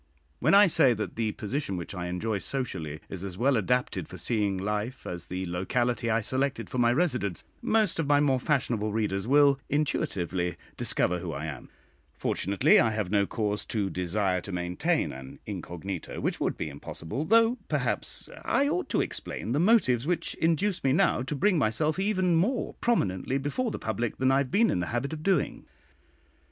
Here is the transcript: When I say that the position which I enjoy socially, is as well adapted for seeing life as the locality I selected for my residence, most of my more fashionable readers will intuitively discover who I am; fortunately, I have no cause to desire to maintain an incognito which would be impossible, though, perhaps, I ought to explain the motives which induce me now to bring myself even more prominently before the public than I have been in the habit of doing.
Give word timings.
When 0.39 0.55
I 0.55 0.65
say 0.65 0.95
that 0.95 1.15
the 1.15 1.33
position 1.33 1.77
which 1.77 1.93
I 1.93 2.07
enjoy 2.07 2.39
socially, 2.39 3.01
is 3.07 3.23
as 3.23 3.37
well 3.37 3.55
adapted 3.55 4.07
for 4.07 4.17
seeing 4.17 4.57
life 4.57 5.05
as 5.05 5.27
the 5.27 5.45
locality 5.45 6.09
I 6.09 6.21
selected 6.21 6.71
for 6.71 6.79
my 6.79 6.91
residence, 6.91 7.43
most 7.61 7.99
of 7.99 8.07
my 8.07 8.19
more 8.19 8.39
fashionable 8.39 8.91
readers 8.91 9.27
will 9.27 9.59
intuitively 9.69 10.57
discover 10.75 11.19
who 11.19 11.33
I 11.33 11.45
am; 11.45 11.69
fortunately, 12.17 12.79
I 12.79 12.89
have 12.89 13.11
no 13.11 13.27
cause 13.27 13.63
to 13.67 13.91
desire 13.91 14.41
to 14.41 14.51
maintain 14.51 15.11
an 15.11 15.37
incognito 15.45 16.19
which 16.19 16.39
would 16.39 16.57
be 16.57 16.67
impossible, 16.67 17.23
though, 17.23 17.59
perhaps, 17.69 18.27
I 18.43 18.67
ought 18.67 18.89
to 18.89 19.01
explain 19.01 19.51
the 19.51 19.59
motives 19.59 20.07
which 20.07 20.33
induce 20.33 20.83
me 20.83 20.93
now 20.93 21.21
to 21.21 21.35
bring 21.35 21.59
myself 21.59 21.99
even 21.99 22.33
more 22.37 22.73
prominently 22.81 23.37
before 23.37 23.69
the 23.69 23.77
public 23.77 24.17
than 24.17 24.31
I 24.31 24.39
have 24.39 24.49
been 24.49 24.71
in 24.71 24.79
the 24.79 24.87
habit 24.87 25.13
of 25.13 25.21
doing. 25.21 25.67